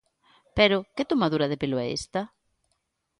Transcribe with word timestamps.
Pero 0.57 0.77
¿que 0.95 1.09
tomadura 1.11 1.49
de 1.51 1.57
pelo 1.61 1.77
é 1.83 1.87
esta? 1.99 2.21